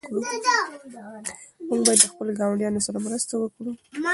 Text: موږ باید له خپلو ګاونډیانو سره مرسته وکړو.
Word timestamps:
موږ 1.69 1.79
باید 1.85 1.99
له 2.01 2.07
خپلو 2.11 2.31
ګاونډیانو 2.39 2.85
سره 2.87 2.97
مرسته 3.05 3.33
وکړو. 3.37 3.71